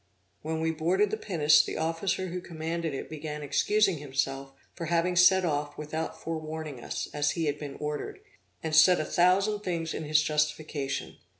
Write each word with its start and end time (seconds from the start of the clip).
When 0.41 0.61
we 0.61 0.71
boarded 0.71 1.11
the 1.11 1.15
pinnace, 1.15 1.63
the 1.63 1.77
officer 1.77 2.29
who 2.29 2.41
commanded 2.41 2.95
it 2.95 3.07
began 3.07 3.43
excusing 3.43 3.99
himself 3.99 4.51
for 4.73 4.87
having 4.87 5.15
set 5.15 5.45
off 5.45 5.77
without 5.77 6.19
forewarning 6.19 6.83
us, 6.83 7.07
as 7.13 7.31
he 7.37 7.45
had 7.45 7.59
been 7.59 7.75
ordered, 7.79 8.19
and 8.63 8.75
said 8.75 8.99
a 8.99 9.05
thousand 9.05 9.59
things 9.59 9.93
in 9.93 10.05
his 10.05 10.23
justification. 10.23 11.17